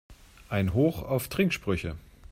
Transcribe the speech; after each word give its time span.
Ein 0.49 0.73
Hoch 0.73 1.03
auf 1.03 1.27
Trinksprüche! 1.27 1.95